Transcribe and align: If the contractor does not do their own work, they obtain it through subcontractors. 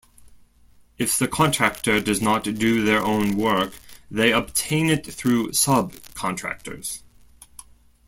If 0.97 1.19
the 1.19 1.27
contractor 1.27 1.99
does 1.99 2.23
not 2.23 2.43
do 2.43 2.83
their 2.83 3.03
own 3.05 3.37
work, 3.37 3.73
they 4.09 4.31
obtain 4.33 4.89
it 4.89 5.05
through 5.05 5.49
subcontractors. 5.49 7.03